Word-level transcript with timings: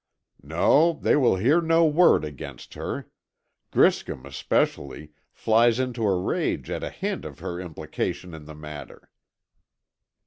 "No, 0.41 0.93
they 0.93 1.15
will 1.15 1.35
hear 1.35 1.61
no 1.61 1.85
word 1.85 2.25
against 2.25 2.73
her. 2.73 3.07
Griscom, 3.69 4.25
especially, 4.25 5.11
flies 5.31 5.79
into 5.79 6.07
a 6.07 6.19
rage 6.19 6.71
at 6.71 6.83
a 6.83 6.89
hint 6.89 7.23
of 7.23 7.37
her 7.37 7.59
implication 7.61 8.33
in 8.33 8.45
the 8.45 8.55
matter." 8.55 9.11